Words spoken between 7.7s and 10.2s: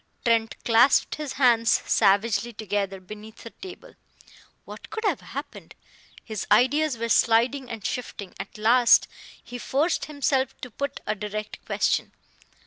shifting. At last he forced